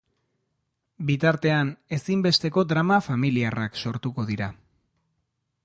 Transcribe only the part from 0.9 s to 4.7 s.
Bitartean, ezinbesteko drama familiarrak sortuko dira.